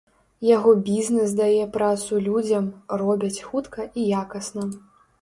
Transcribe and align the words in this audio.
Яго 0.57 0.71
бізнэс 0.87 1.35
дае 1.41 1.67
працу 1.77 2.13
людзям, 2.31 2.73
робяць 3.05 3.43
хутка 3.49 3.91
і 3.99 4.11
якасна. 4.25 4.71